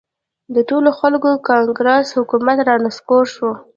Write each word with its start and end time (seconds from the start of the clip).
د 0.55 0.57
ټولو 0.69 0.89
خلکو 0.99 1.29
کانګرس 1.49 2.07
حکومت 2.17 2.57
را 2.67 2.75
نسکور 2.85 3.23
شو. 3.35 3.51